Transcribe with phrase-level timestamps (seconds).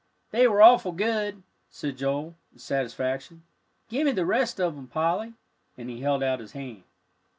[0.31, 3.43] "They were awful good," said Joel, in satisfaction.
[3.87, 5.33] "Give me the rest of 'em, Polly,"
[5.77, 6.81] and he held out his hand.